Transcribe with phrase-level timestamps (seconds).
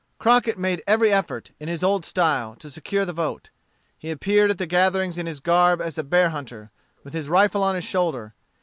[0.17, 3.51] Crockett made every effort, in his old style, to secure the vote.
[3.99, 6.71] He appeared at the gatherings in his garb as a bear hunter,
[7.03, 8.33] with his rifle on his shoulder.